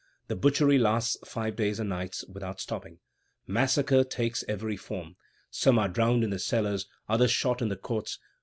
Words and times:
The 0.29 0.35
butchery 0.35 0.79
lasts 0.79 1.15
five 1.29 1.55
days 1.55 1.79
and 1.79 1.87
nights 1.89 2.25
without 2.27 2.59
stopping. 2.59 2.97
Massacre 3.45 4.03
takes 4.03 4.43
every 4.47 4.75
form; 4.75 5.15
some 5.51 5.77
are 5.77 5.87
drowned 5.89 6.23
in 6.23 6.31
the 6.31 6.39
cellars, 6.39 6.87
others 7.07 7.29
shot 7.29 7.61
in 7.61 7.69
the 7.69 7.75
courts. 7.77 8.17